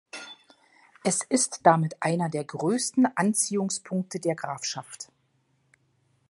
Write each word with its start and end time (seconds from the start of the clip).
Es 1.03 1.21
ist 1.21 1.59
damit 1.61 2.01
einer 2.01 2.27
der 2.29 2.43
größten 2.43 3.07
Anziehungspunkte 3.17 4.19
der 4.19 4.33
Grafschaft. 4.33 5.11